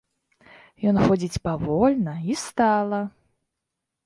Ён 0.91 0.97
ходзіць 1.07 1.41
павольна 1.47 2.15
і 2.31 2.39
стала. 2.45 3.05